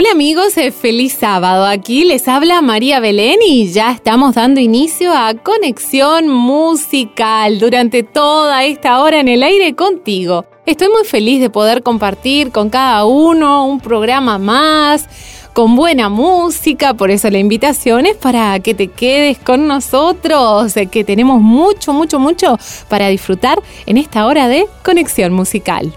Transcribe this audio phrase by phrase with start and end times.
[0.00, 1.66] Hola amigos, eh, feliz sábado.
[1.66, 8.64] Aquí les habla María Belén y ya estamos dando inicio a Conexión Musical durante toda
[8.64, 10.46] esta hora en el aire contigo.
[10.64, 15.06] Estoy muy feliz de poder compartir con cada uno un programa más
[15.52, 20.86] con buena música, por eso la invitación es para que te quedes con nosotros, eh,
[20.86, 22.58] que tenemos mucho, mucho, mucho
[22.88, 25.92] para disfrutar en esta hora de conexión musical.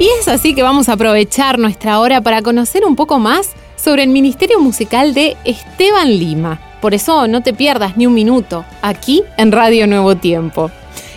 [0.00, 4.04] Y es así que vamos a aprovechar nuestra hora para conocer un poco más sobre
[4.04, 6.60] el Ministerio Musical de Esteban Lima.
[6.80, 10.70] Por eso no te pierdas ni un minuto aquí en Radio Nuevo Tiempo.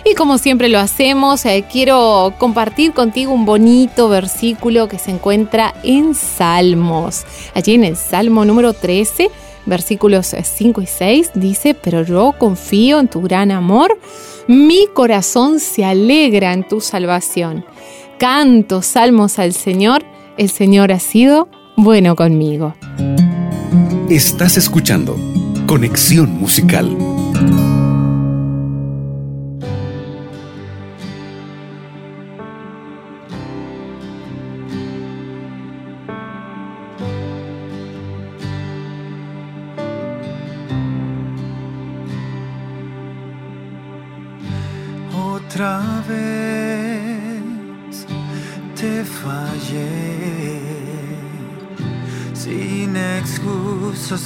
[0.04, 5.74] Y como siempre lo hacemos, eh, quiero compartir contigo un bonito versículo que se encuentra
[5.84, 7.24] en Salmos.
[7.54, 9.30] Allí en el Salmo número 13,
[9.64, 13.96] versículos 5 y 6, dice, pero yo confío en tu gran amor,
[14.48, 17.64] mi corazón se alegra en tu salvación
[18.22, 20.04] canto salmos al Señor,
[20.38, 22.72] el Señor ha sido bueno conmigo.
[24.08, 25.16] Estás escuchando
[25.66, 26.96] Conexión Musical.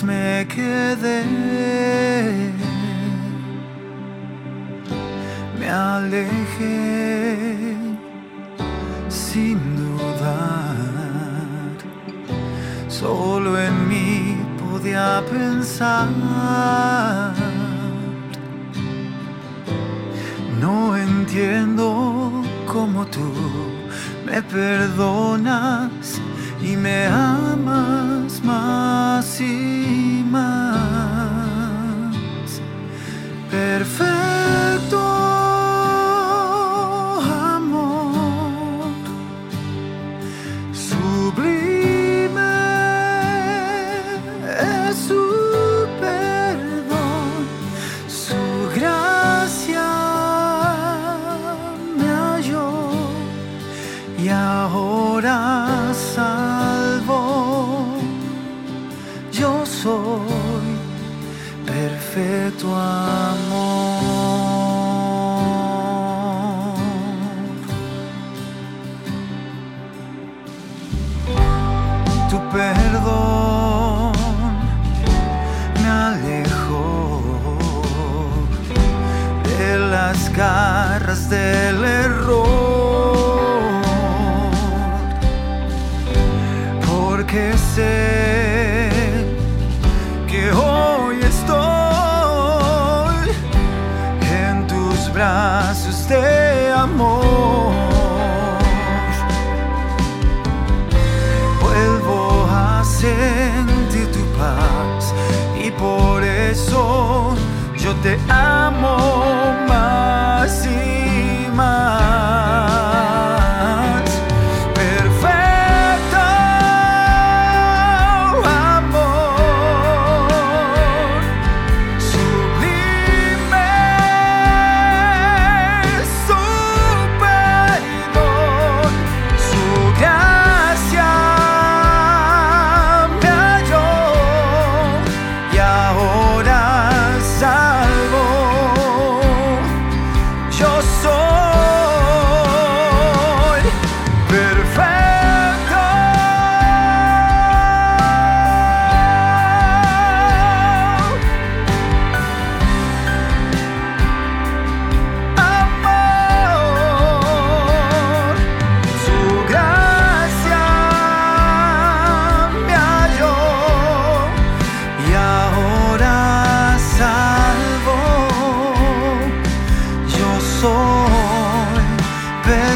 [0.03, 1.23] Me quedé.
[5.59, 7.77] Me alejé
[9.09, 10.77] sin dudar.
[12.89, 16.09] Solo en mí podía pensar.
[20.61, 23.33] No entiendo cómo tú
[24.37, 26.21] me perdonas
[26.63, 32.13] y me amas más y más.
[33.51, 34.36] Perfecto.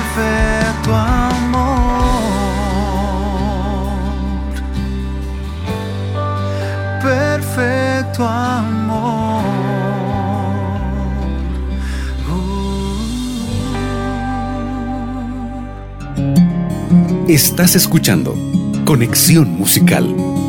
[0.01, 2.23] perfecto amor,
[7.03, 9.43] perfecto amor.
[12.29, 13.01] Uh.
[17.29, 18.35] Estás escuchando
[18.85, 20.40] Conexión Musical.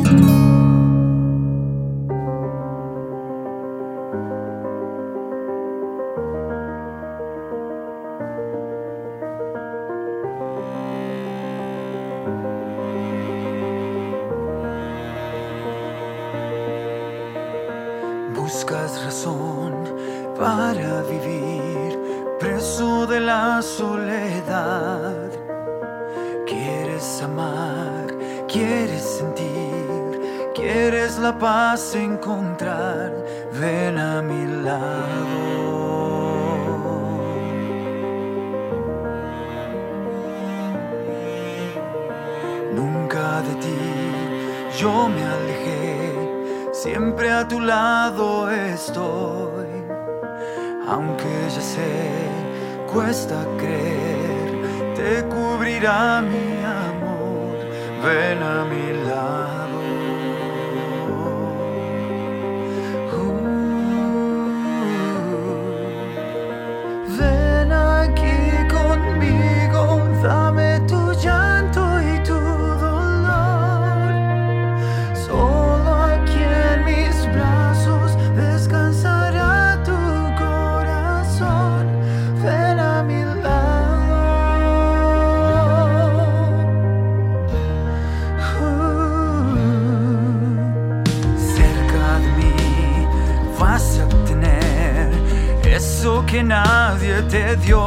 [97.32, 97.80] te dio.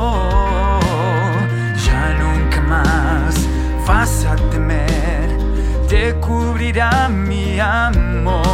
[1.85, 3.35] Ya nunca más
[3.85, 5.29] vas a temer,
[5.87, 8.44] te cubrirá mi amor.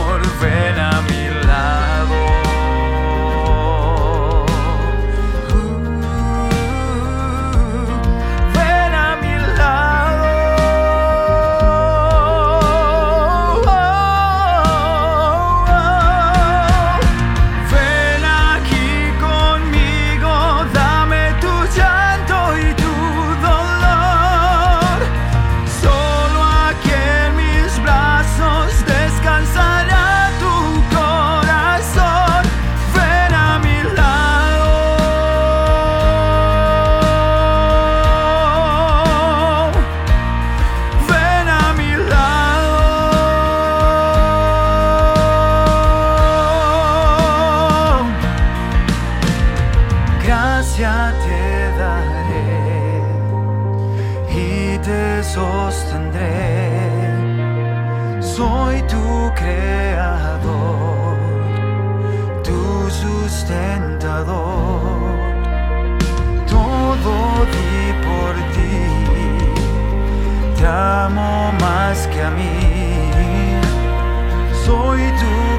[70.62, 72.52] te amo más que a mí.
[74.66, 75.51] Soy tu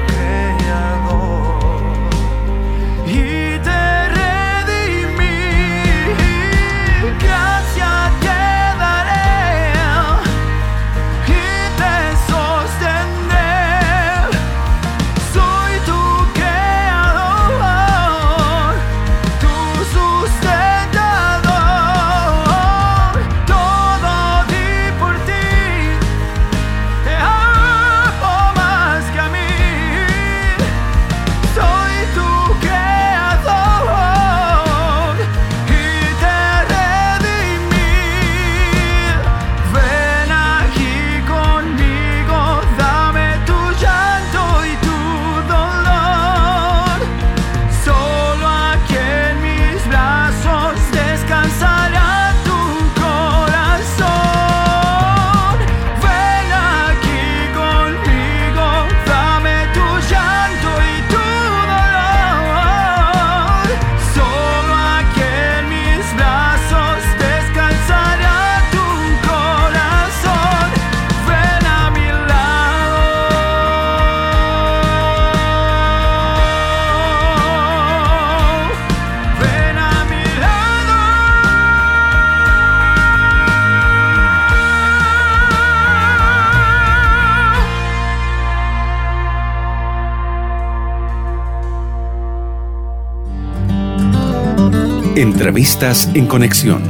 [95.15, 96.81] Entrevistas en conexión.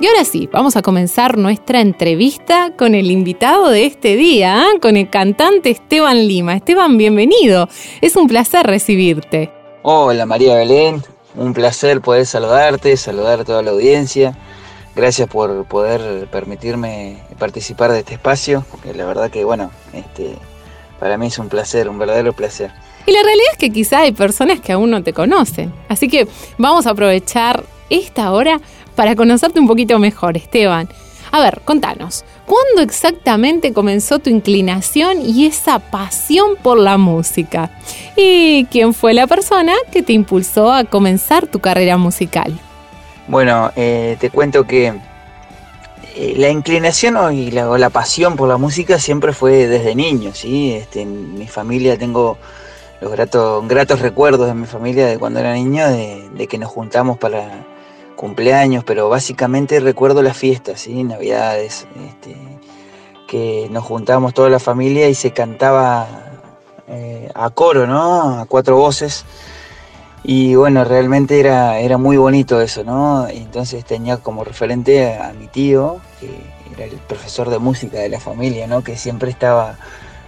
[0.00, 4.80] Y ahora sí, vamos a comenzar nuestra entrevista con el invitado de este día, ¿eh?
[4.80, 6.56] con el cantante Esteban Lima.
[6.56, 7.68] Esteban, bienvenido.
[8.00, 9.52] Es un placer recibirte.
[9.82, 11.04] Hola María Belén,
[11.36, 14.36] un placer poder saludarte, saludar a toda la audiencia.
[14.96, 20.34] Gracias por poder permitirme participar de este espacio, porque la verdad que bueno, este,
[20.98, 22.72] para mí es un placer, un verdadero placer.
[23.06, 25.72] Y la realidad es que quizá hay personas que aún no te conocen.
[25.88, 26.28] Así que
[26.58, 28.60] vamos a aprovechar esta hora
[28.94, 30.88] para conocerte un poquito mejor, Esteban.
[31.32, 37.70] A ver, contanos, ¿cuándo exactamente comenzó tu inclinación y esa pasión por la música?
[38.16, 42.58] ¿Y quién fue la persona que te impulsó a comenzar tu carrera musical?
[43.28, 44.92] Bueno, eh, te cuento que
[46.16, 47.30] eh, la inclinación o,
[47.78, 50.72] la, pasión por la música siempre fue desde niño, ¿sí?
[50.72, 52.38] Este, en mi familia tengo
[53.00, 57.66] los gratos, recuerdos de mi familia de cuando era niño, de que nos juntamos para
[58.20, 61.04] cumpleaños, pero básicamente recuerdo las fiestas, ¿sí?
[61.04, 62.36] Navidades, este,
[63.26, 66.06] que nos juntábamos toda la familia y se cantaba
[66.86, 68.40] eh, a coro, ¿no?
[68.40, 69.24] A cuatro voces.
[70.22, 73.26] Y bueno, realmente era, era muy bonito eso, ¿no?
[73.26, 76.28] Entonces tenía como referente a, mi tío, que
[76.74, 78.84] era el profesor de música de la familia, ¿no?
[78.84, 79.78] Que siempre estaba,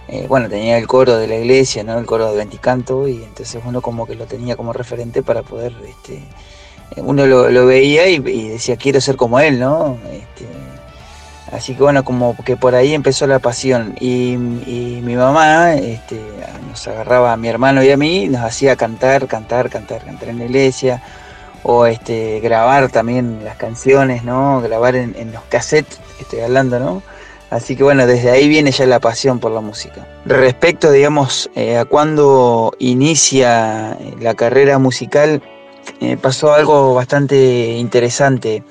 [0.07, 1.97] eh, bueno, tenía el coro de la iglesia, ¿no?
[1.97, 5.73] El coro de Venticanto, y entonces uno como que lo tenía como referente para poder,
[5.87, 6.21] este,
[6.97, 9.97] uno lo, veía y, decía, quiero ser como él, ¿no?
[10.11, 10.45] Este,
[11.51, 13.95] así que bueno, como que por ahí empezó la pasión.
[13.99, 16.19] Y, mi mamá este,
[16.69, 20.39] nos agarraba a mi hermano y a mí, nos hacía cantar, cantar, cantar, cantar en
[20.39, 21.01] la iglesia,
[21.63, 24.61] o este, grabar también las canciones, ¿no?
[24.61, 27.01] Grabar en, los cassettes, estoy hablando, ¿no?
[27.53, 30.07] Así que bueno, desde ahí viene ya la pasión por la música.
[30.25, 35.43] Respecto, digamos, eh, a cuando inicia la carrera musical,
[36.01, 38.63] eh, pasó algo bastante interesante.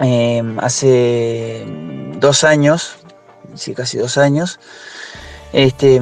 [0.00, 1.64] Eh, hace
[2.20, 2.98] dos años,
[3.54, 4.60] sí, casi dos años,
[5.54, 5.98] este,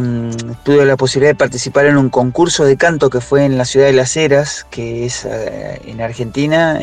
[0.64, 3.87] tuve la posibilidad de participar en un concurso de canto que fue en la ciudad
[3.87, 6.81] de Las Heras, que es eh, en Argentina,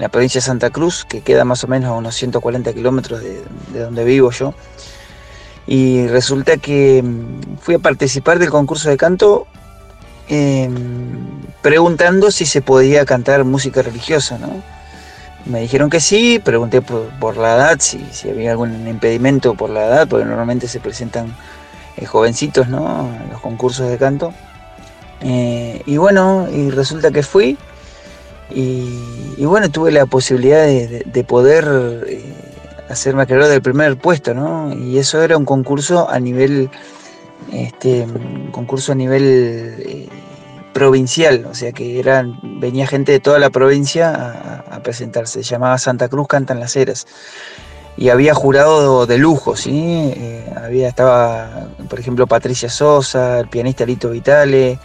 [0.00, 3.42] la provincia de Santa Cruz, que queda más o menos a unos 140 kilómetros de,
[3.72, 4.54] de donde vivo yo.
[5.66, 9.46] Y resulta que mm, fui a participar del concurso de canto
[10.32, 14.62] Em, preguntando si se podía cantar música religiosa, ¿no?
[15.44, 20.08] Me dijeron que sí, pregunté por, la edad, si, había algún impedimento por la edad,
[20.08, 21.34] porque normalmente se presentan
[21.96, 23.10] eh, jovencitos, ¿no?
[23.24, 24.32] En los concursos de canto.
[25.20, 27.58] Eh, y bueno, y resulta que fui.
[28.52, 32.22] Y, bueno, tuve la posibilidad de, poder eh,
[32.88, 34.74] hacerme acreedor del primer puesto, ¿no?
[34.74, 36.70] Y eso era un concurso a nivel
[37.52, 38.06] este,
[38.52, 40.08] concurso a nivel eh,
[40.72, 45.76] provincial, o sea que eran, venía gente de toda la provincia a, presentarse, se llamaba
[45.78, 47.06] Santa Cruz Cantan las Heras.
[47.96, 50.12] Y había jurado de lujo, ¿sí?
[50.16, 54.78] Eh, había, estaba, por ejemplo, Patricia Sosa, el pianista Lito Vitale,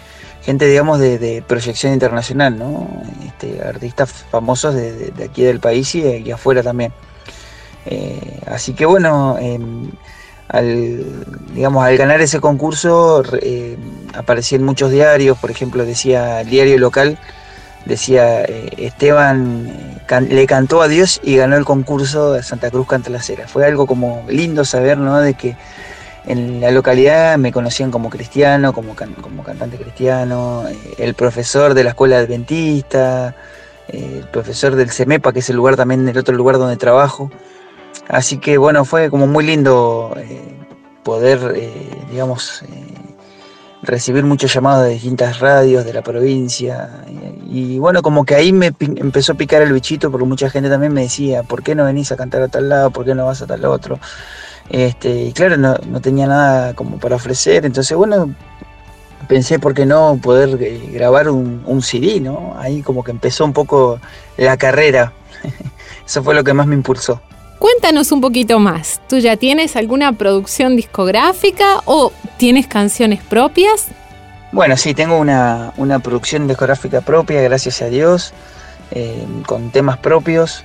[0.46, 2.88] gente, digamos, de, proyección internacional, ¿no?
[3.26, 6.94] Este, artistas famosos de, aquí del país y, afuera también.
[7.88, 9.92] Eh, así que bueno, em,
[10.48, 11.04] al,
[11.54, 13.78] digamos, al ganar ese concurso eh,
[14.16, 17.18] aparecía en muchos diarios, por ejemplo decía el diario local,
[17.86, 23.10] decía eh, Esteban le cantó a Dios y ganó el concurso de Santa Cruz Canta
[23.10, 23.48] la Cera.
[23.48, 25.20] Fue algo como lindo saber, ¿no?
[25.20, 25.58] De que
[26.28, 30.64] en la localidad me conocían como cristiano, como, como cantante cristiano,
[30.98, 33.36] el profesor de la escuela adventista,
[33.88, 37.32] el profesor del CEMEPA, que es el lugar también, el otro lugar donde trabajo.
[38.08, 40.42] Así que bueno, fue como muy lindo eh,
[41.04, 41.72] poder, eh,
[42.10, 42.96] digamos, eh,
[43.84, 46.90] recibir muchos llamados de distintas radios de la provincia.
[47.48, 50.94] Y, bueno, como que ahí me empezó a picar el bichito porque mucha gente también
[50.94, 52.92] me decía, ¿por qué no venís a cantar a tal lado?
[52.92, 54.00] ¿Por qué no vas a tal otro?
[54.70, 57.66] Este, y claro, no, tenía nada como para ofrecer.
[57.66, 58.34] Entonces, bueno,
[59.28, 60.58] pensé, ¿por qué no poder
[60.92, 62.56] grabar un, un CD, no?
[62.58, 64.00] Ahí como que empezó un poco
[64.38, 65.14] la carrera.
[66.06, 67.22] Eso fue lo que más me impulsó.
[67.60, 69.02] Cuéntanos un poquito más.
[69.08, 73.88] ¿Tú ya tienes alguna producción discográfica o tienes canciones propias?
[74.52, 78.34] Bueno, sí, tengo una, producción discográfica propia, gracias a Dios,
[78.92, 80.64] eh, con temas propios,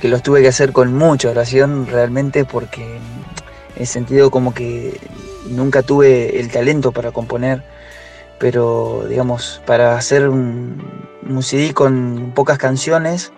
[0.00, 2.98] que los tuve que hacer con mucha oración realmente porque
[3.76, 4.98] he sentido como que
[5.48, 7.62] nunca tuve el talento para componer,
[8.38, 10.82] pero digamos, para hacer un,
[11.28, 13.32] un CD con pocas canciones,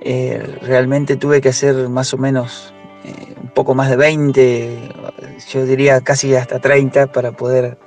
[0.00, 2.74] eh, realmente tuve que hacer más o menos
[3.04, 4.78] eh, un poco más de 20,
[5.48, 7.78] yo diría casi hasta 30 para poder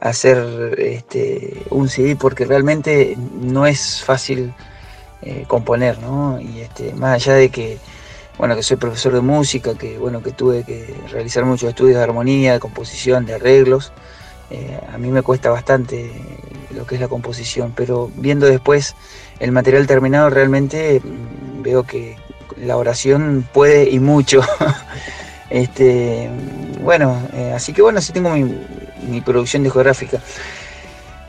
[0.00, 4.54] hacer este, un CD porque realmente no es fácil
[5.22, 6.40] eh, componer, ¿no?
[6.40, 7.78] Y este, más allá de que,
[8.38, 12.02] bueno, que soy profesor de música, que bueno, que tuve que realizar muchos estudios de
[12.02, 13.92] armonía, de composición, de arreglos,
[14.92, 16.12] a mí me cuesta bastante
[16.76, 18.94] lo que es la composición, pero viendo después
[19.40, 22.16] el material terminado realmente mm, veo que
[22.56, 24.42] la oración puede y mucho.
[25.50, 26.30] este,
[26.82, 28.44] bueno, eh, así que bueno, sí tengo mi,
[29.08, 30.20] mi producción discográfica.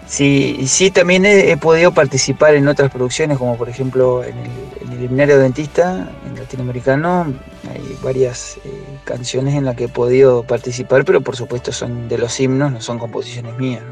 [0.07, 5.17] Sí, sí también he, podido participar en otras producciones, como por ejemplo en el, en
[5.17, 7.33] Dentista, en latinoamericano,
[7.69, 12.17] hay varias eh, canciones en las que he podido participar, pero por supuesto son de
[12.17, 13.83] los himnos, no son composiciones mías.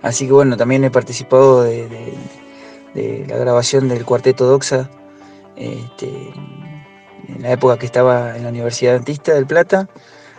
[0.00, 2.16] Así que bueno, también he participado de,
[3.28, 4.88] la grabación del Cuarteto Doxa,
[5.56, 6.32] este,
[7.28, 9.90] en la época que estaba en la Universidad Dentista del Plata,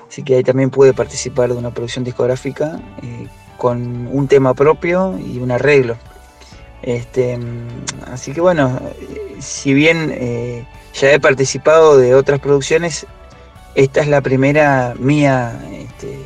[0.10, 2.81] así que ahí también pude participar de una producción discográfica.
[3.03, 3.27] Eh,
[3.62, 5.96] con un tema propio y un arreglo.
[6.82, 7.38] Este,
[8.12, 8.82] así que bueno,
[9.38, 10.65] si bien eh,
[11.00, 13.06] ya he participado de otras producciones,
[13.75, 16.18] esta es la primera mía este,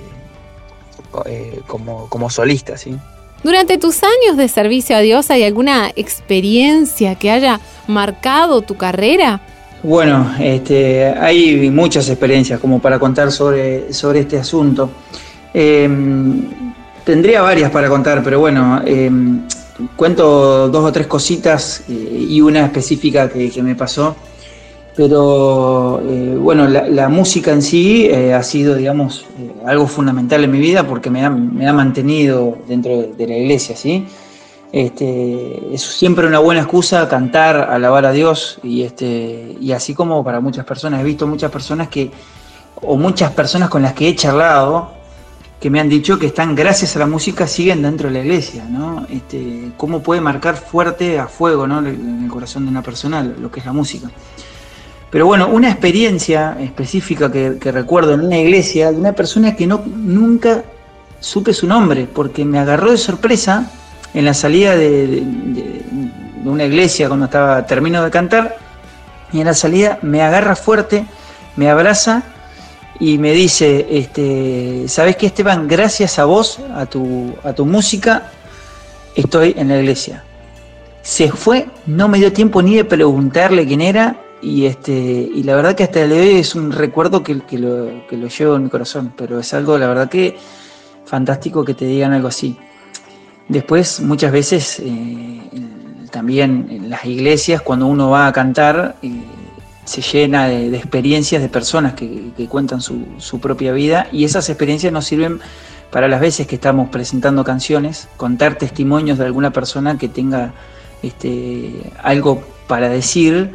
[1.25, 2.77] eh, como, como solista.
[2.77, 2.95] ¿sí?
[3.43, 9.41] Durante tus años de servicio a Dios, ¿hay alguna experiencia que haya marcado tu carrera?
[9.83, 14.89] Bueno, este, hay muchas experiencias como para contar sobre, sobre este asunto.
[15.53, 16.64] Em,
[17.05, 19.11] Tendría varias para contar, pero bueno, eh,
[19.95, 21.93] cuento dos o tres cositas eh,
[22.29, 24.15] y una específica que, me pasó.
[24.95, 29.27] Pero eh, bueno, la, música en sí ha sido, digamos,
[29.67, 31.29] algo fundamental en mi vida porque me ha,
[31.73, 34.07] mantenido dentro de, la iglesia, ¿sí?
[34.71, 40.23] Este, es siempre una buena excusa cantar, alabar a Dios y, este, y así como
[40.23, 41.01] para muchas personas.
[41.01, 42.09] He visto muchas personas que,
[42.81, 45.04] o muchas personas con las que he charlado,
[45.59, 48.65] que me han dicho que están, gracias a la música, siguen dentro de la iglesia,
[48.69, 49.07] ¿no?
[49.09, 51.79] Este, cómo puede marcar fuerte a fuego, ¿no?
[51.79, 54.09] En el corazón de una persona lo que es la música.
[55.09, 59.81] Pero bueno, una experiencia específica que, recuerdo en una iglesia de una persona que no,
[59.85, 60.63] nunca
[61.19, 63.71] supe su nombre, porque me agarró de sorpresa
[64.13, 65.23] en la salida de,
[66.43, 68.57] de una iglesia cuando estaba termino de cantar,
[69.31, 71.05] y en la salida me agarra fuerte,
[71.55, 72.23] me abraza
[72.99, 75.67] y me dice, este, ¿sabes qué Esteban?
[75.67, 78.31] Gracias a vos, a tu, a tu música,
[79.15, 80.23] estoy en la iglesia.
[81.01, 85.55] Se fue, no me dio tiempo ni de preguntarle quién era y, este, y la
[85.55, 88.69] verdad que hasta el día es un recuerdo que, que, lo, que llevo en mi
[88.69, 90.37] corazón, pero es algo, la verdad que
[91.05, 92.57] fantástico que te digan algo así.
[93.47, 95.41] Después, muchas veces, eh,
[96.11, 99.09] también en las iglesias, cuando uno va a cantar, eh,
[99.85, 105.05] se llena de, experiencias de personas que, cuentan su, propia vida y esas experiencias nos
[105.05, 105.39] sirven
[105.91, 110.53] para las veces que estamos presentando canciones, contar testimonios de alguna persona que tenga
[111.01, 111.71] este,
[112.03, 113.51] algo para decir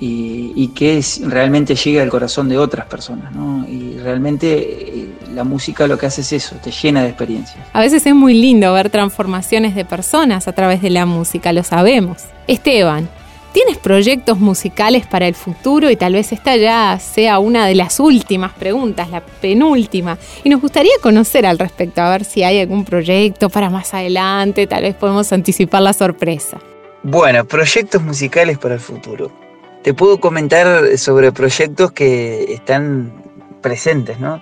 [0.00, 3.32] y, que realmente llegue al corazón de otras personas.
[3.68, 7.58] Y realmente eh, la música lo que hace es eso, te llena de experiencias.
[7.72, 11.62] A veces es muy lindo ver transformaciones de personas a través de la música, lo
[11.64, 12.24] sabemos.
[12.46, 13.08] Esteban,
[13.58, 15.90] ¿Tienes proyectos musicales para el futuro?
[15.90, 20.16] Y tal vez esta ya sea una de las últimas preguntas, la penúltima.
[20.44, 24.68] Y nos gustaría conocer al respecto, a ver si hay algún proyecto para más adelante,
[24.68, 26.60] tal vez podemos anticipar la sorpresa.
[27.02, 29.32] Bueno, proyectos musicales para el futuro.
[29.82, 33.12] Te puedo comentar sobre proyectos que están
[33.60, 34.40] presentes, ¿no?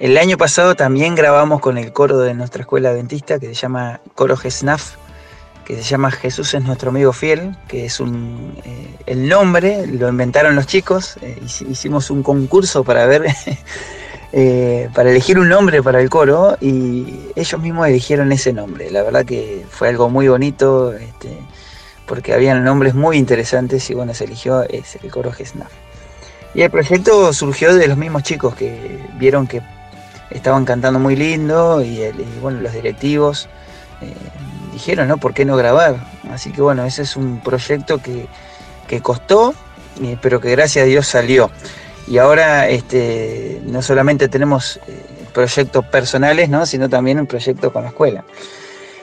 [0.00, 4.00] El año pasado también grabamos con el coro de nuestra escuela adventista que se llama
[4.14, 4.96] Coro Gesnaf
[5.68, 10.08] que se llama Jesús es nuestro amigo fiel, que es un, eh, el nombre, lo
[10.08, 13.26] inventaron los chicos, eh, hicimos un concurso para ver,
[14.32, 18.90] eh, para elegir un nombre para el coro y ellos mismos eligieron ese nombre.
[18.90, 21.36] La verdad que fue algo muy bonito, este,
[22.06, 25.70] porque habían nombres muy interesantes y bueno, se eligió ese, el coro Gesnaf.
[26.54, 29.60] Y el proyecto surgió de los mismos chicos que vieron que
[30.30, 33.50] estaban cantando muy lindo y, bueno, los directivos
[34.78, 35.18] dijeron, ¿no?
[35.18, 35.96] ¿Por qué no grabar?
[36.30, 38.28] Así que bueno, ese es un proyecto que,
[39.02, 39.52] costó,
[40.00, 41.50] eh, pero que gracias a Dios salió.
[42.06, 46.64] Y ahora este, no solamente tenemos eh, proyectos personales, ¿no?
[46.64, 48.24] sino también un proyecto con la escuela.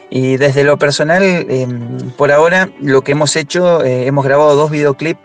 [0.10, 4.72] Y desde lo personal, em, por ahora lo que hemos hecho, eh, hemos grabado dos
[4.72, 5.20] videoclips.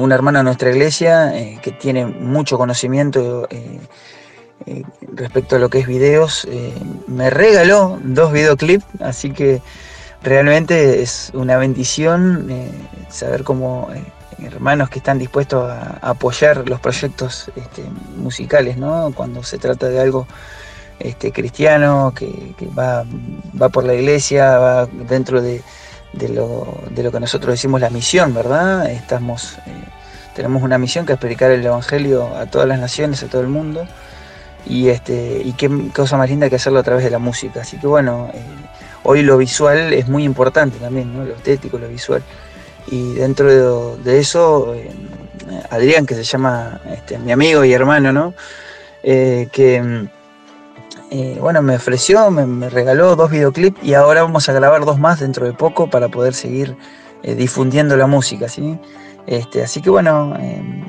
[0.00, 3.46] una hermana de nuestra iglesia que tiene mucho conocimiento
[4.68, 4.82] eh,
[5.14, 6.74] respecto a lo que es videos, eh,
[7.06, 9.62] me regaló dos videoclips, así que
[10.22, 12.70] realmente es una bendición eh,
[13.08, 13.88] saber cómo
[14.38, 17.82] hermanos que están dispuestos a, apoyar los proyectos este,
[18.16, 19.10] musicales, ¿no?
[19.14, 20.26] cuando se trata de algo
[20.98, 23.06] este, cristiano, que, va,
[23.60, 25.62] va, por la iglesia, va dentro de,
[26.28, 28.90] lo, de, lo, que nosotros decimos la misión, ¿verdad?
[28.90, 29.56] Estamos,
[30.34, 33.48] tenemos una misión que es predicar el Evangelio a todas las naciones, a todo el
[33.48, 33.88] mundo
[34.66, 37.78] y este y qué cosa más linda que hacerlo a través de la música así
[37.78, 38.42] que bueno eh,
[39.08, 41.24] hoy lo visual es muy importante también, ¿no?
[41.24, 42.22] lo estético, lo visual.
[42.90, 44.90] Y dentro de, eso, eh,
[45.70, 48.34] Adrián, que se llama este, mi amigo y hermano, ¿no?
[49.02, 50.08] Eh, que
[51.40, 55.46] bueno, me ofreció, me, regaló dos videoclips y ahora vamos a grabar dos más dentro
[55.46, 56.76] de poco para poder seguir
[57.22, 58.78] difundiendo la música, ¿sí?
[59.26, 60.36] Este, así que bueno,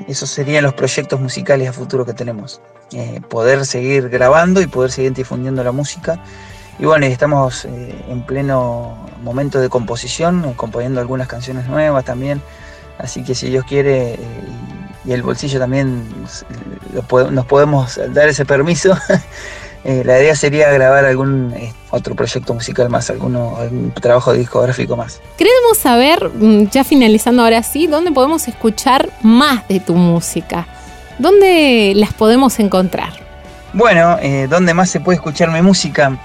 [0.08, 2.60] esos serían los proyectos musicales a futuro que tenemos.
[3.28, 6.20] poder seguir grabando y poder seguir difundiendo la música
[6.80, 12.40] y bueno, estamos eh, en pleno momento de composición, eh, componiendo algunas canciones nuevas también.
[12.96, 14.18] Así que si Dios quiere eh,
[15.04, 16.02] y el bolsillo también
[17.30, 18.96] nos podemos dar ese permiso,
[19.84, 21.54] la idea sería grabar algún
[21.90, 25.20] otro proyecto musical más, alguno, algún trabajo discográfico más.
[25.38, 30.66] Queremos saber, mm, ya finalizando ahora sí, dónde podemos escuchar más de tu música.
[31.18, 33.12] ¿Dónde las podemos encontrar?
[33.72, 36.18] Bueno, ¿dónde más se puede escuchar mi música?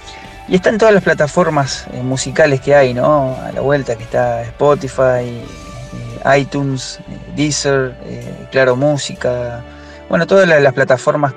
[0.48, 3.36] Y está en todas las plataformas eh, musicales que hay, ¿no?
[3.44, 7.96] A la vuelta que está Spotify, eh, iTunes, eh, Deezer,
[8.52, 9.64] Claro Música,
[10.08, 11.34] bueno, todas las, plataformas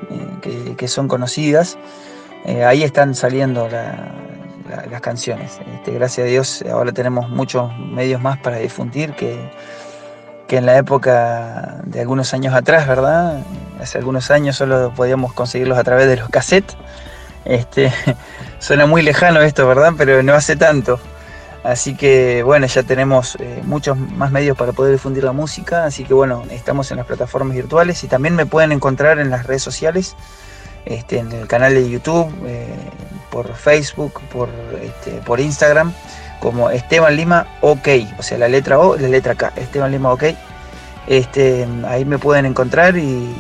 [0.77, 1.79] que, son conocidas,
[2.67, 5.61] ahí están saliendo las canciones.
[5.75, 9.51] Este, gracias a Dios ahora tenemos muchos medios más para difundir que,
[10.47, 13.43] que en la época de algunos años atrás, ¿verdad?
[13.81, 16.77] Hace algunos años solo podíamos conseguirlos a través de los cassettes.
[17.45, 17.93] Este,
[18.59, 19.93] Suena muy lejano esto, ¿verdad?
[19.97, 20.99] Pero no hace tanto.
[21.65, 25.85] Así que bueno, ya tenemos eh, muchos más medios para poder difundir la música.
[25.85, 29.47] Así que bueno, estamos en las plataformas virtuales y también me pueden encontrar en las
[29.47, 30.17] redes sociales,
[30.85, 32.67] este, en el canal de YouTube, eh,
[33.31, 34.49] por Facebook, por,
[34.83, 35.93] este, por Instagram,
[36.41, 37.89] como Esteban Lima OK,
[38.19, 40.25] o sea, la letra O, la letra K, Esteban Lima OK.
[41.07, 43.35] Este, ahí me pueden encontrar y,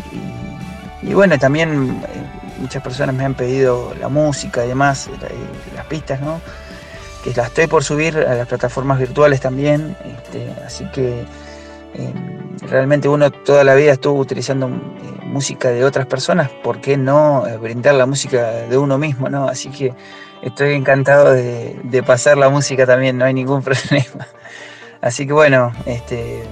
[1.02, 5.08] y bueno, también eh, muchas personas me han pedido la música y demás,
[5.74, 6.40] las pistas, ¿no?
[7.22, 11.24] Que las estoy por subir a las plataformas virtuales también, este, así que
[11.94, 12.12] eh,
[12.68, 14.70] realmente uno toda la vida estuvo utilizando eh,
[15.24, 19.48] música de otras personas, ¿por qué no eh, brindar la música de uno mismo, ¿no?
[19.48, 19.94] Así que
[20.42, 24.26] estoy encantado de, de pasar la música también, no hay ningún problema.
[25.00, 26.42] Así que bueno, este,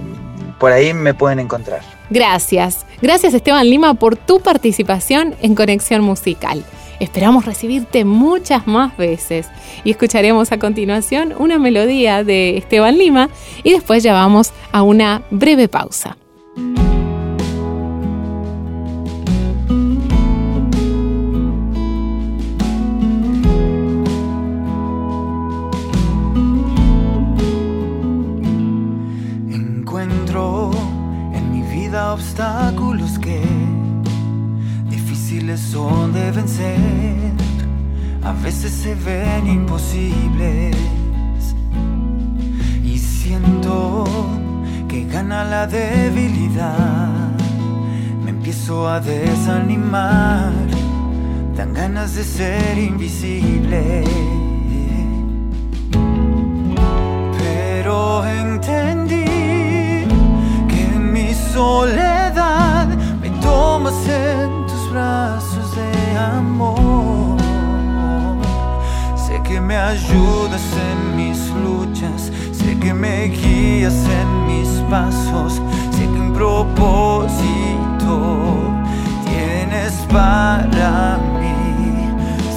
[0.59, 1.81] por ahí me pueden encontrar.
[2.09, 2.85] Gracias.
[3.01, 6.63] Gracias Esteban Lima por tu participación en Conexión Musical.
[6.99, 9.47] Esperamos recibirte muchas más veces
[9.83, 13.29] y escucharemos a continuación una melodía de Esteban Lima
[13.63, 16.17] y después ya vamos a una breve pausa.
[32.13, 32.86] obstáculos que
[35.47, 37.31] difíciles son de vencer,
[38.23, 40.75] a veces se ven imposibles.
[42.83, 44.03] Y siento
[44.87, 47.09] que gana la debilidad,
[48.23, 50.53] me empiezo a desanimar,
[51.55, 54.03] dan ganas de ser invisible.
[57.37, 59.27] Pero entendí
[61.53, 62.87] soledad
[63.19, 67.37] me tomas en de amor.
[69.15, 76.03] Sé que me ayudas en mis luchas, sé que me guías en mis pasos, sé
[76.03, 78.13] que un propósito
[79.25, 82.09] tienes para mí.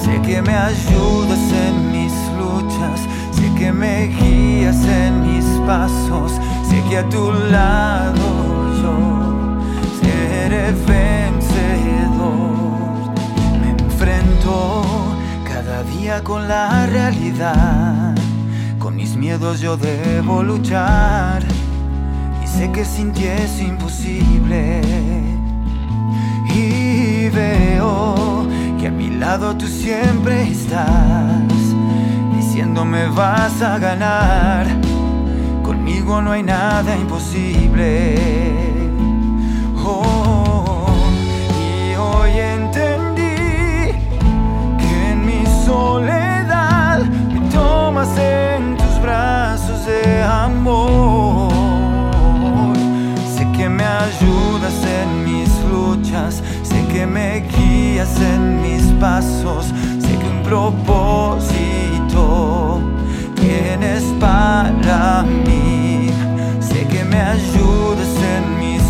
[0.03, 6.31] Sé que me ayudas en mis luchas, sé que me guías en mis pasos,
[6.69, 8.51] sé que a tu lado
[10.01, 11.30] seré vencedor.
[15.43, 18.15] Cada día con la realidad.
[18.79, 21.43] Con mis miedos yo debo luchar.
[22.43, 24.81] Y sé que sin ti es imposible.
[26.53, 28.47] Y veo
[28.79, 31.53] que a mi lado tú siempre estás.
[32.35, 34.67] Diciéndome vas a ganar.
[35.63, 38.15] Conmigo no hay nada imposible.
[39.75, 40.40] Y
[48.17, 51.51] en tus brazos de amor.
[53.35, 59.67] Sé que me ayudas en mis luchas, sé que me guías en mis pasos,
[59.99, 61.11] sé que un propósito
[63.35, 66.09] tienes para mí.
[66.59, 68.81] Sé que me ayudas en mis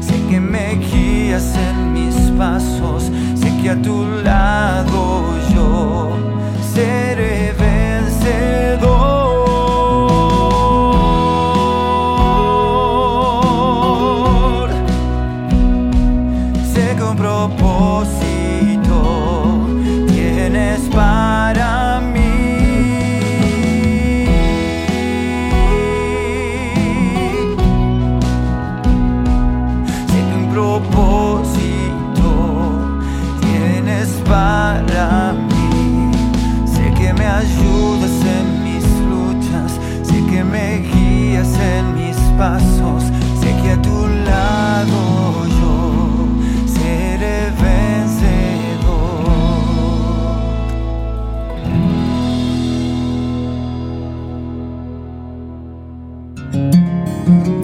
[0.00, 6.10] sé que me guías en mis pasos, sé que a tu lado yo
[6.72, 7.52] seré
[8.26, 8.95] vencedor.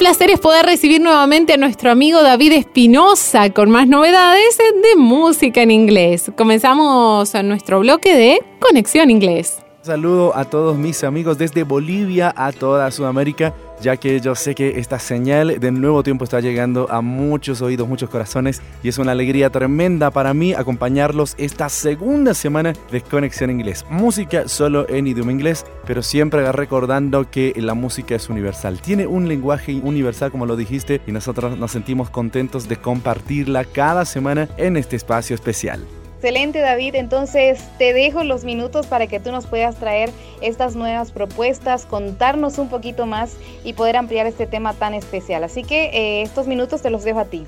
[0.00, 5.60] Placer es poder recibir nuevamente a nuestro amigo David Espinosa con más novedades de música
[5.60, 6.32] en inglés.
[6.38, 9.58] Comenzamos nuestro bloque de Conexión Inglés.
[9.82, 14.78] Saludo a todos mis amigos desde Bolivia a toda Sudamérica, ya que yo sé que
[14.78, 19.12] esta señal de nuevo tiempo está llegando a muchos oídos, muchos corazones y es una
[19.12, 23.84] alegría tremenda para mí acompañarlos esta segunda semana de Conexión Inglés.
[23.88, 28.80] Música solo en idioma inglés, pero siempre recordando que la música es universal.
[28.80, 34.04] Tiene un lenguaje universal como lo dijiste y nosotros nos sentimos contentos de compartirla cada
[34.04, 35.86] semana en este espacio especial.
[36.22, 40.10] Excelente David, entonces te dejo los minutos para que tú nos puedas traer
[40.42, 45.44] estas nuevas propuestas, contarnos un poquito más y poder ampliar este tema tan especial.
[45.44, 47.46] Así que eh, estos minutos te los dejo a ti.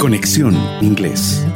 [0.00, 1.46] Conexión Inglés.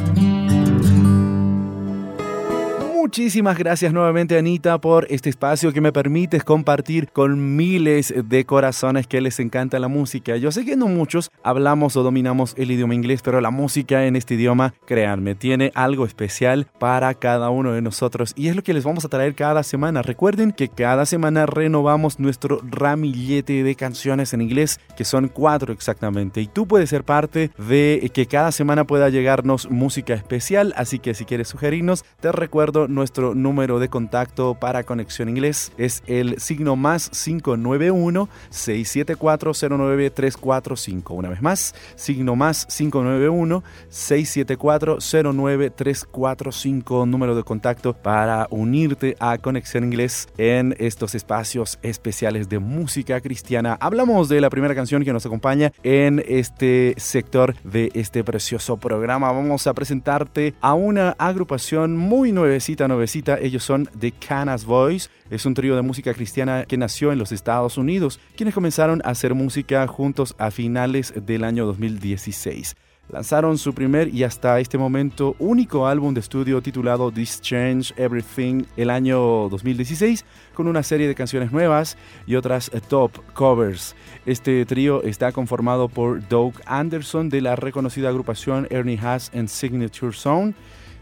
[3.03, 9.07] Muchísimas gracias nuevamente Anita por este espacio que me permites compartir con miles de corazones
[9.07, 10.37] que les encanta la música.
[10.37, 14.15] Yo sé que no muchos hablamos o dominamos el idioma inglés, pero la música en
[14.15, 18.73] este idioma, créanme, tiene algo especial para cada uno de nosotros y es lo que
[18.73, 20.01] les vamos a traer cada semana.
[20.01, 26.39] Recuerden que cada semana renovamos nuestro ramillete de canciones en inglés, que son cuatro exactamente,
[26.39, 31.13] y tú puedes ser parte de que cada semana pueda llegarnos música especial, así que
[31.13, 36.75] si quieres sugerirnos, te recuerdo nuestro número de contacto para Conexión Inglés es el signo
[36.75, 41.13] más 591 674 09345.
[41.13, 44.97] Una vez más, signo más 591 674
[45.33, 53.19] 09345, número de contacto para unirte a Conexión Inglés en estos espacios especiales de música
[53.21, 53.77] cristiana.
[53.79, 59.31] Hablamos de la primera canción que nos acompaña en este sector de este precioso programa.
[59.31, 63.37] Vamos a presentarte a una agrupación muy nuevecita, nuevecita.
[63.39, 65.09] Ellos son The Canas Boys.
[65.29, 69.09] Es un trío de música cristiana que nació en los Estados Unidos, quienes comenzaron a
[69.09, 72.75] hacer música juntos a finales del año 2016.
[73.09, 78.63] Lanzaron su primer y hasta este momento único álbum de estudio titulado This Change Everything
[78.77, 83.93] el año 2016 con una serie de canciones nuevas y otras top covers.
[84.25, 90.13] Este trío está conformado por Doug Anderson de la reconocida agrupación Ernie Haas and Signature
[90.13, 90.53] Zone,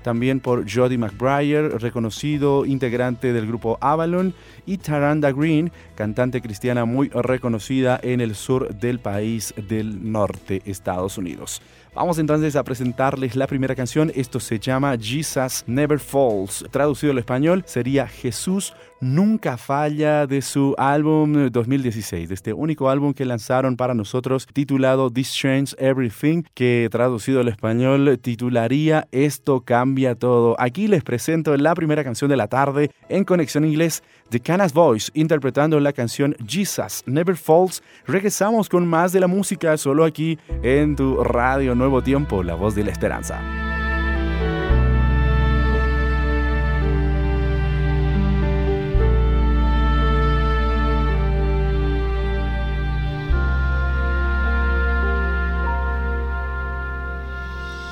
[0.02, 4.34] también por Jody McBriar, reconocido integrante del grupo Avalon,
[4.65, 11.17] y Taranda Green, cantante cristiana muy reconocida en el sur del país del norte, Estados
[11.17, 11.62] Unidos.
[11.93, 14.13] Vamos entonces a presentarles la primera canción.
[14.15, 16.63] Esto se llama Jesus Never Falls.
[16.71, 23.13] Traducido al español sería Jesús nunca falla de su álbum 2016, de este único álbum
[23.13, 30.15] que lanzaron para nosotros titulado This Change Everything, que traducido al español titularía Esto cambia
[30.15, 30.56] todo.
[30.60, 35.10] Aquí les presento la primera canción de la tarde en Conexión Inglés de Canas Voice
[35.14, 37.82] interpretando la canción Jesus Never Falls.
[38.06, 42.76] Regresamos con más de la música solo aquí en tu radio Nuevo Tiempo, la voz
[42.76, 43.40] de la esperanza.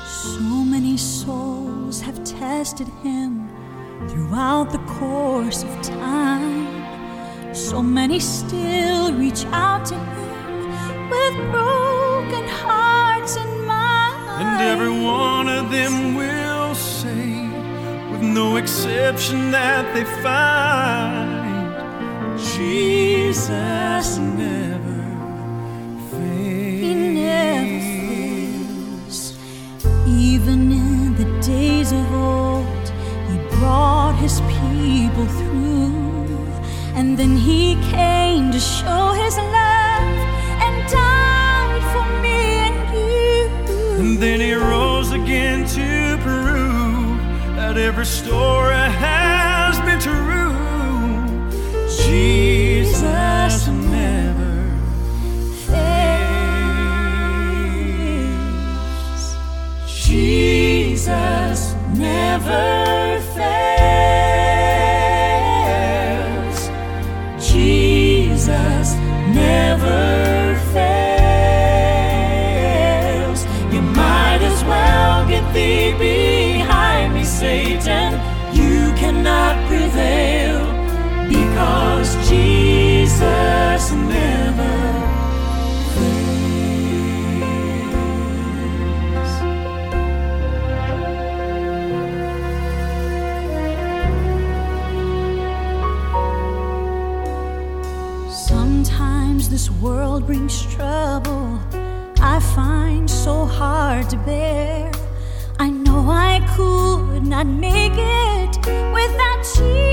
[0.04, 3.19] So many souls have tested him
[4.30, 13.36] Throughout the course of time, so many still reach out to Him with broken hearts
[13.36, 14.44] and minds.
[14.44, 17.48] And every one of them will say,
[18.12, 21.40] with no exception, that they find
[22.38, 25.02] Jesus never
[26.12, 26.80] fails.
[26.84, 27.80] He never
[29.10, 29.36] fails,
[30.06, 32.79] even in the days of old
[34.48, 36.46] people through.
[36.94, 40.16] And then he came to show his love
[40.64, 43.50] and died for me and you.
[44.00, 47.18] And then he rose again to prove
[47.56, 50.56] that every story has been true.
[52.06, 54.54] Jesus never
[55.66, 56.40] fails.
[60.06, 62.89] Jesus never
[104.24, 104.90] bear.
[105.58, 108.56] I know I could not make it
[108.92, 109.89] without Jesus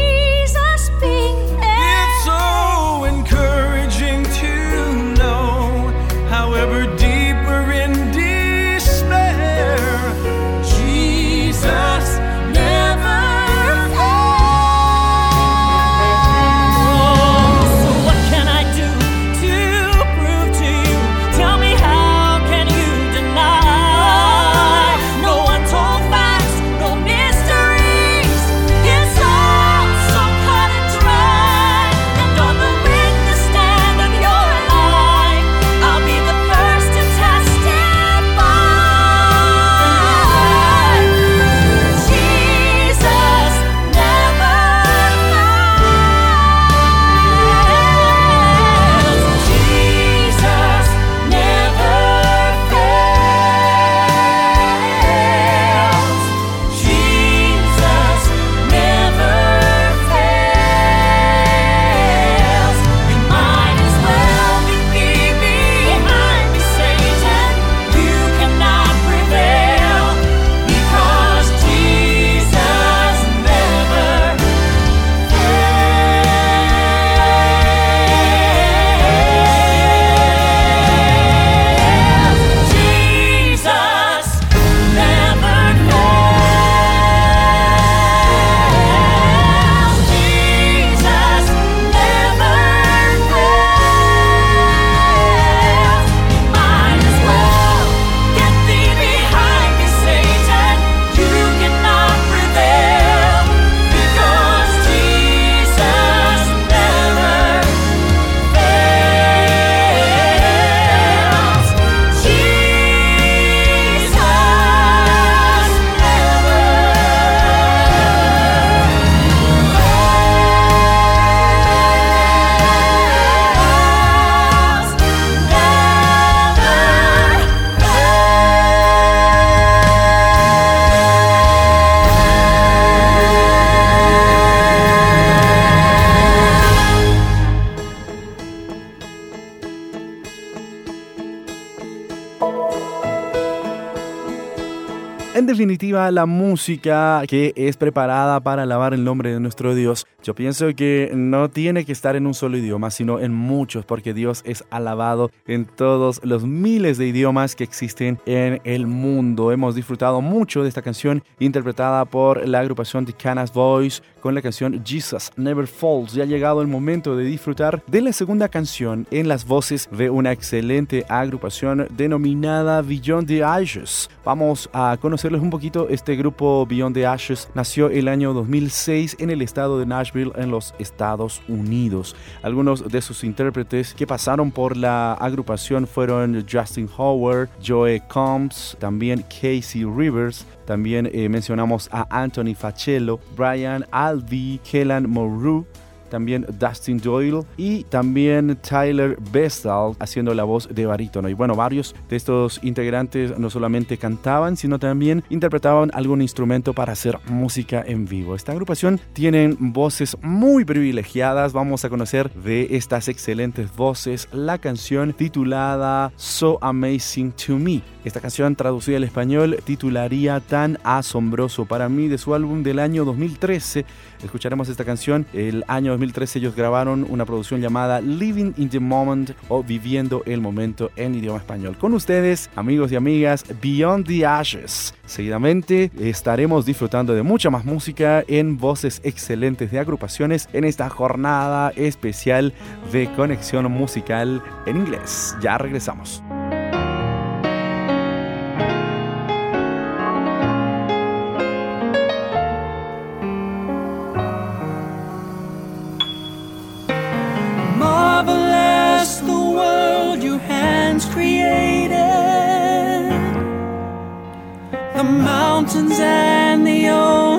[145.38, 150.36] En definitiva, la música que es preparada para alabar el nombre de nuestro Dios, yo
[150.36, 154.42] pienso que no tiene que estar en un solo idioma, sino en muchos, porque Dios
[154.46, 159.54] es alabado en todos los miles de idiomas que existen en el mundo.
[159.54, 164.42] Hemos disfrutado mucho de esta canción interpretada por la agrupación The Canas Voice con la
[164.42, 166.12] canción Jesus Never Falls.
[166.12, 170.10] Ya ha llegado el momento de disfrutar de la segunda canción en las voces de
[170.10, 174.10] una excelente agrupación denominada Beyond the Ashes.
[174.26, 175.88] Vamos a conocerles un poquito.
[175.88, 180.52] Este grupo Beyond the Ashes nació el año 2006 en el estado de Nashville, en
[180.52, 182.16] los Estados Unidos.
[182.42, 189.24] Algunos de sus intérpretes que pasaron por la agrupación fueron Justin Howard, Joe Combs, también
[189.30, 195.66] Casey Rivers, también eh, mencionamos a Anthony Facello, Brian Alvey, Kellan Moreau,
[196.10, 201.30] también Dustin Doyle y también Tyler Bestall haciendo la voz de barítono.
[201.30, 206.94] Y bueno, varios de estos integrantes no solamente cantaban, sino también interpretaban algún instrumento para
[206.94, 208.36] hacer música en vivo.
[208.36, 211.54] Esta agrupación tienen voces muy privilegiadas.
[211.54, 217.82] Vamos a conocer de estas excelentes voces la canción titulada So Amazing to Me.
[218.04, 223.04] Esta canción traducida al español titularía Tan asombroso para mí de su álbum del año
[223.04, 223.86] 2013.
[224.24, 225.26] Escucharemos esta canción.
[225.34, 230.42] El año 2013 ellos grabaron una producción llamada Living in the Moment o Viviendo el
[230.42, 231.78] Momento en idioma español.
[231.78, 234.94] Con ustedes, amigos y amigas, Beyond the Ashes.
[235.06, 241.72] Seguidamente estaremos disfrutando de mucha más música en voces excelentes de agrupaciones en esta jornada
[241.76, 242.54] especial
[242.92, 245.36] de conexión musical en inglés.
[245.42, 246.22] Ya regresamos.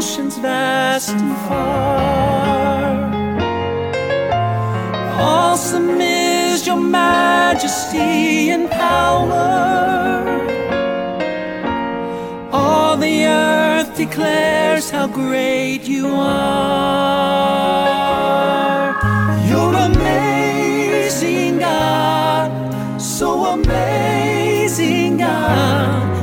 [0.09, 2.89] Oceans vast and far.
[5.21, 9.37] Awesome is your majesty and power.
[12.51, 16.49] All the earth declares how great you are.
[19.47, 22.51] You're amazing, God.
[22.99, 26.18] So amazing, God.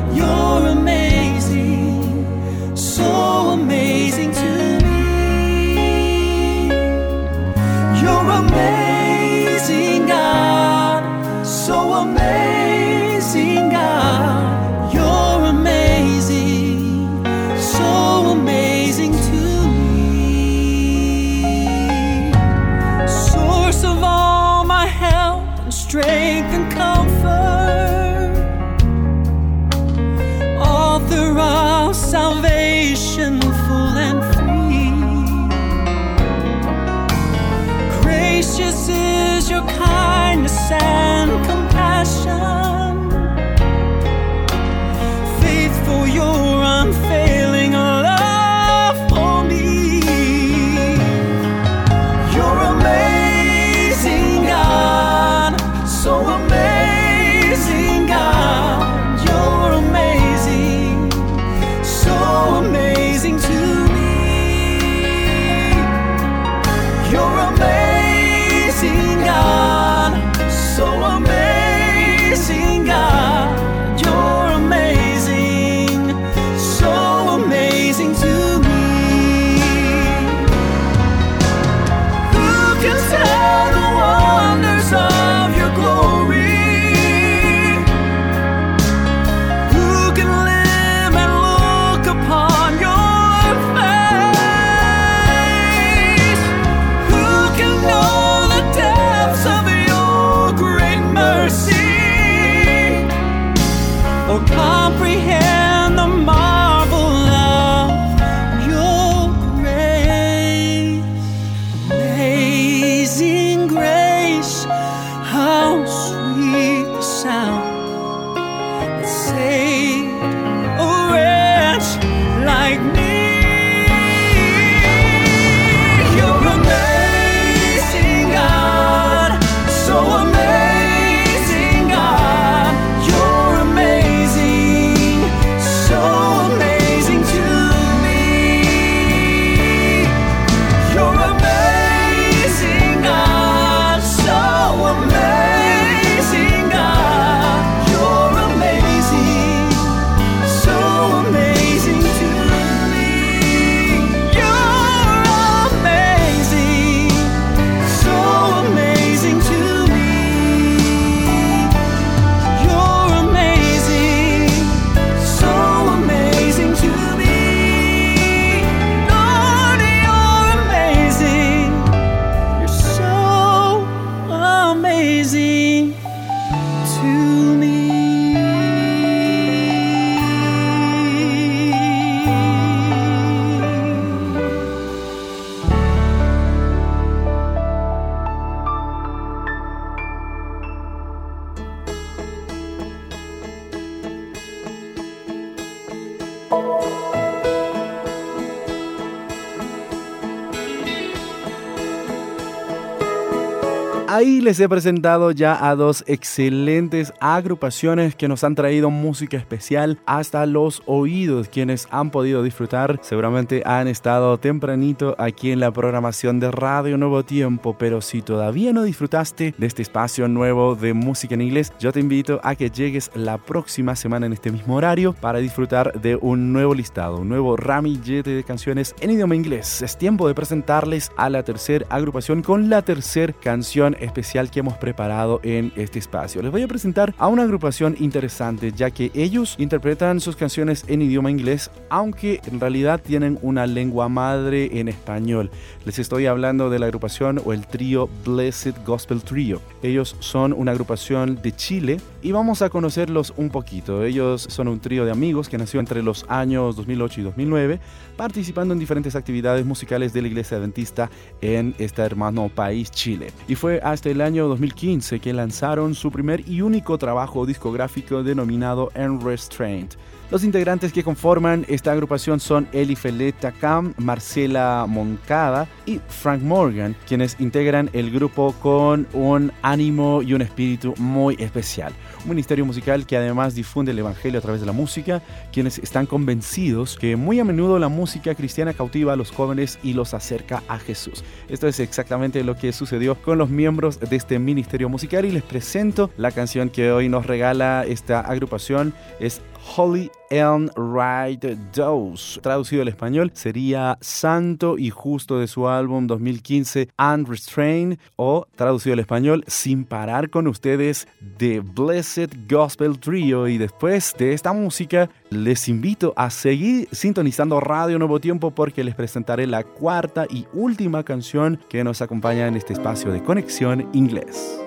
[204.45, 210.45] Les he presentado ya a dos excelentes agrupaciones que nos han traído música especial hasta
[210.45, 211.49] los oídos.
[211.49, 217.25] Quienes han podido disfrutar seguramente han estado tempranito aquí en la programación de Radio Nuevo
[217.25, 221.91] Tiempo, pero si todavía no disfrutaste de este espacio nuevo de música en inglés, yo
[221.91, 226.17] te invito a que llegues la próxima semana en este mismo horario para disfrutar de
[226.17, 229.81] un nuevo listado, un nuevo ramillete de canciones en idioma inglés.
[229.81, 234.77] Es tiempo de presentarles a la tercera agrupación con la tercera canción especial que hemos
[234.77, 236.41] preparado en este espacio.
[236.41, 241.01] Les voy a presentar a una agrupación interesante, ya que ellos interpretan sus canciones en
[241.01, 245.51] idioma inglés, aunque en realidad tienen una lengua madre en español.
[245.85, 249.61] Les estoy hablando de la agrupación o el trío Blessed Gospel Trio.
[249.81, 254.03] Ellos son una agrupación de Chile y vamos a conocerlos un poquito.
[254.03, 257.79] Ellos son un trío de amigos que nació entre los años 2008 y 2009,
[258.17, 261.09] participando en diferentes actividades musicales de la Iglesia Adventista
[261.39, 263.27] en este hermano país Chile.
[263.47, 268.91] Y fue hasta el año 2015 que lanzaron su primer y único trabajo discográfico denominado
[268.95, 269.91] Unrestrained.
[270.31, 276.95] Los integrantes que conforman esta agrupación son Eli Feleta Cam, Marcela Moncada y Frank Morgan,
[277.07, 281.93] quienes integran el grupo con un ánimo y un espíritu muy especial.
[282.23, 285.21] Un ministerio musical que además difunde el Evangelio a través de la música,
[285.53, 289.93] quienes están convencidos que muy a menudo la música cristiana cautiva a los jóvenes y
[289.93, 291.23] los acerca a Jesús.
[291.49, 295.43] Esto es exactamente lo que sucedió con los miembros de este ministerio musical y les
[295.43, 298.91] presento la canción que hoy nos regala esta agrupación.
[299.19, 299.39] Es
[299.75, 301.43] Holy and Right
[301.73, 302.39] Dose.
[302.41, 308.99] Traducido al español sería Santo y Justo de su álbum 2015 Unrestrained o traducido al
[308.99, 311.07] español Sin parar con ustedes
[311.37, 313.47] de Blessed Gospel Trio.
[313.47, 318.95] Y después de esta música les invito a seguir sintonizando Radio Nuevo Tiempo porque les
[318.95, 324.59] presentaré la cuarta y última canción que nos acompaña en este espacio de conexión inglés.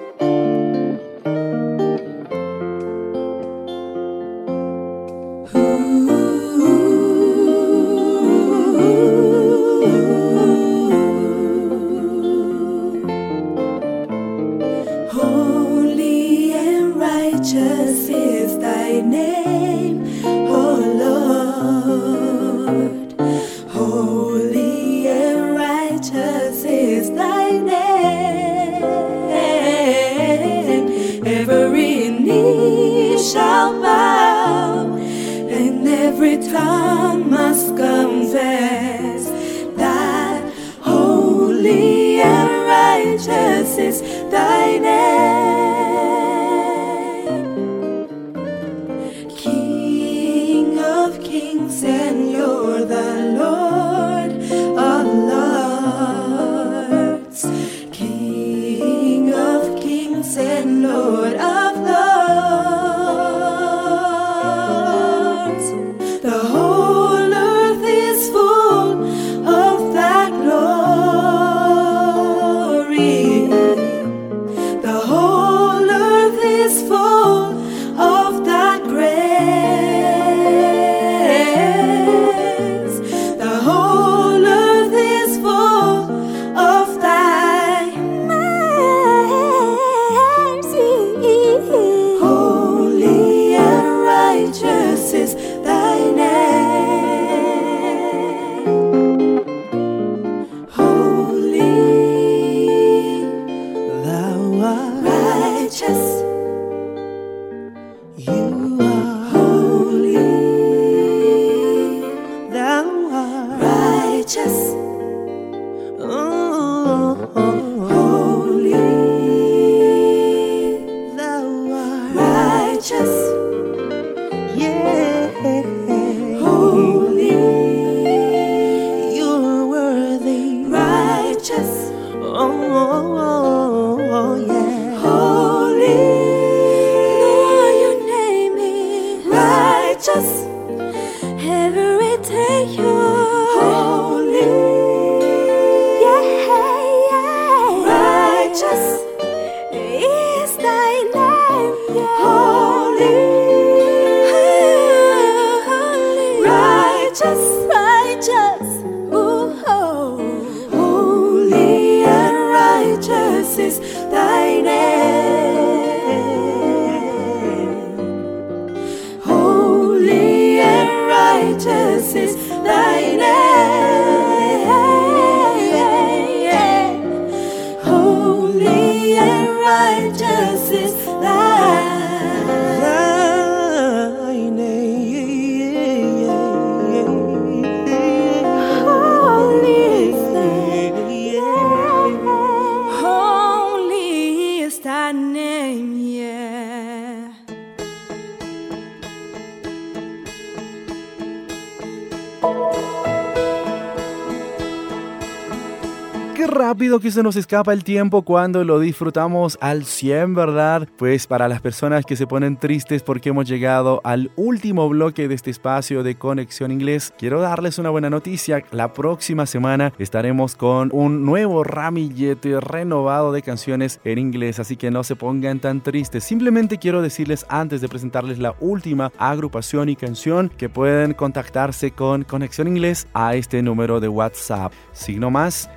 [206.47, 210.89] Rápido que se nos escapa el tiempo cuando lo disfrutamos al 100, ¿verdad?
[210.97, 215.35] Pues para las personas que se ponen tristes porque hemos llegado al último bloque de
[215.35, 218.63] este espacio de Conexión Inglés, quiero darles una buena noticia.
[218.71, 224.91] La próxima semana estaremos con un nuevo ramillete renovado de canciones en inglés, así que
[224.91, 226.25] no se pongan tan tristes.
[226.25, 232.25] Simplemente quiero decirles antes de presentarles la última agrupación y canción que pueden contactarse con
[232.25, 234.73] Conexión Inglés a este número de WhatsApp.
[234.93, 235.71] Signo más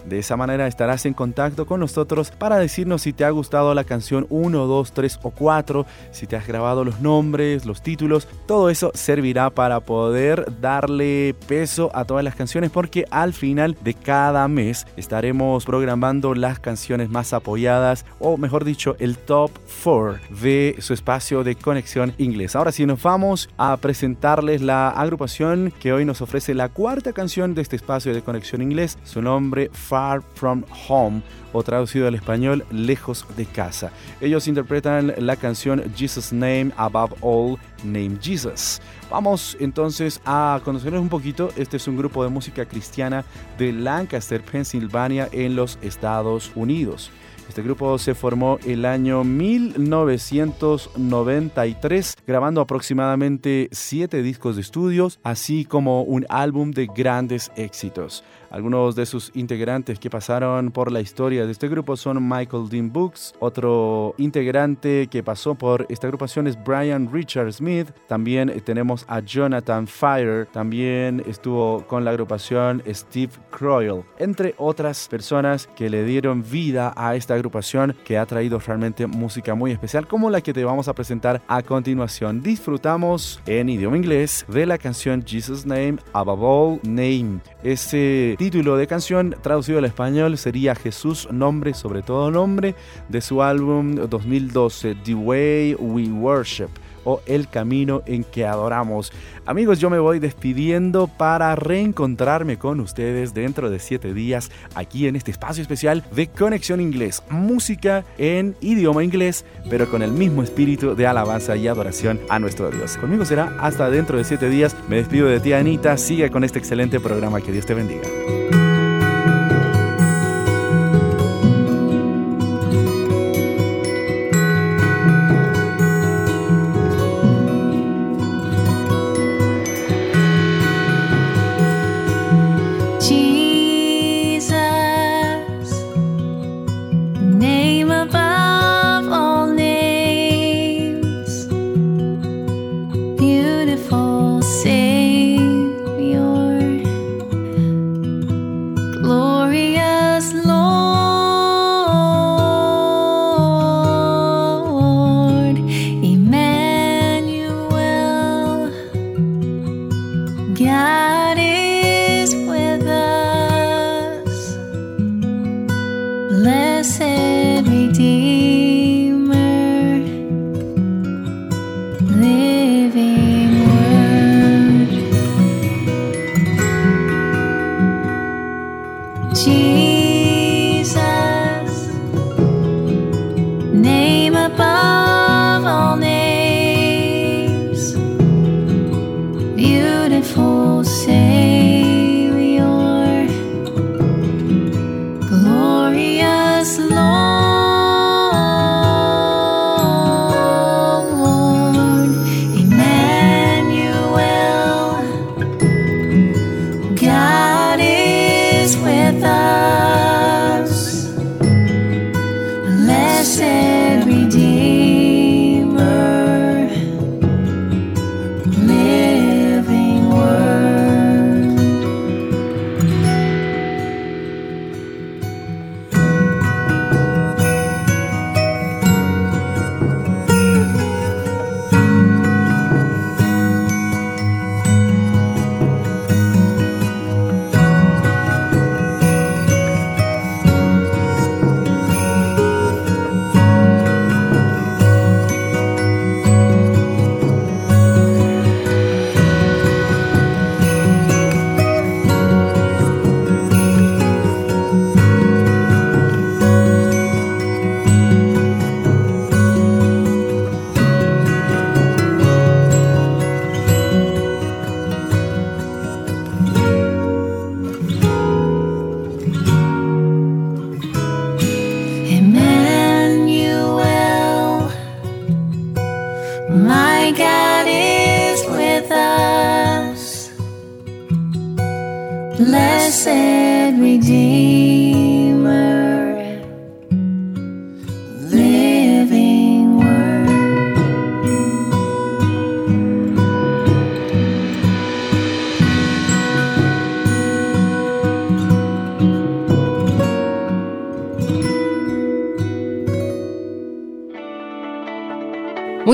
[0.05, 3.83] De esa manera estarás en contacto con nosotros para decirnos si te ha gustado la
[3.83, 8.69] canción 1, 2, 3 o 4, si te has grabado los nombres, los títulos, todo
[8.69, 14.47] eso servirá para poder darle peso a todas las canciones porque al final de cada
[14.47, 19.51] mes estaremos programando las canciones más apoyadas o mejor dicho el top
[19.83, 22.55] 4 de su espacio de conexión inglés.
[22.55, 27.55] Ahora sí nos vamos a presentarles la agrupación que hoy nos ofrece la cuarta canción
[27.55, 28.97] de este espacio de conexión inglés.
[29.03, 31.21] Su nombre Far From Home
[31.53, 33.91] o traducido al español Lejos de casa.
[34.19, 38.81] Ellos interpretan la canción Jesus Name Above All Name Jesus.
[39.09, 41.49] Vamos entonces a conocerles un poquito.
[41.57, 43.25] Este es un grupo de música cristiana
[43.57, 47.11] de Lancaster, Pensilvania, en los Estados Unidos.
[47.51, 56.03] Este grupo se formó el año 1993, grabando aproximadamente 7 discos de estudios, así como
[56.03, 58.23] un álbum de grandes éxitos.
[58.51, 62.91] Algunos de sus integrantes que pasaron por la historia de este grupo son Michael Dean
[62.91, 69.21] Books, otro integrante que pasó por esta agrupación es Brian Richard Smith, también tenemos a
[69.21, 76.43] Jonathan Fire, también estuvo con la agrupación Steve Croyle, entre otras personas que le dieron
[76.43, 80.65] vida a esta agrupación que ha traído realmente música muy especial como la que te
[80.65, 82.41] vamos a presentar a continuación.
[82.41, 87.39] Disfrutamos en idioma inglés de la canción Jesus Name Above All Name.
[87.63, 92.73] Ese título de canción traducido al español sería Jesús nombre sobre todo nombre
[93.07, 96.69] de su álbum 2012 The Way We Worship
[97.03, 99.11] o El Camino en que adoramos.
[99.45, 105.15] Amigos, yo me voy despidiendo para reencontrarme con ustedes dentro de siete días aquí en
[105.15, 107.23] este espacio especial de Conexión Inglés.
[107.29, 112.69] Música en idioma inglés, pero con el mismo espíritu de alabanza y adoración a nuestro
[112.69, 112.97] Dios.
[112.97, 114.75] Conmigo será hasta dentro de siete días.
[114.87, 115.97] Me despido de ti, Anita.
[115.97, 117.41] Sigue con este excelente programa.
[117.41, 118.60] Que Dios te bendiga.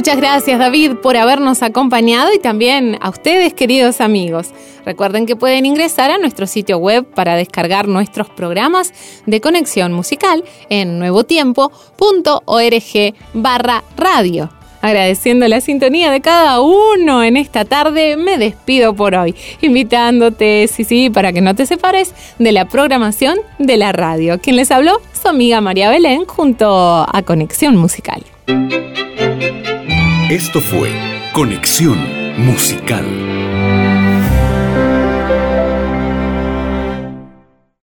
[0.07, 4.51] Muchas gracias David por habernos acompañado y también a ustedes queridos amigos.
[4.85, 8.93] Recuerden que pueden ingresar a nuestro sitio web para descargar nuestros programas
[9.25, 14.49] de conexión musical en nuevotiempo.org barra radio.
[14.81, 20.85] Agradeciendo la sintonía de cada uno en esta tarde, me despido por hoy, invitándote, sí,
[20.85, 24.39] sí, para que no te separes de la programación de la radio.
[24.39, 28.23] Quien les habló, su amiga María Belén, junto a Conexión Musical.
[30.29, 30.91] Esto fue
[31.31, 31.97] Conexión
[32.37, 33.46] Musical.